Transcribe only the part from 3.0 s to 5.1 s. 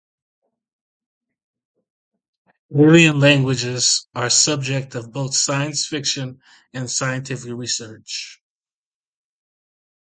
languages are subject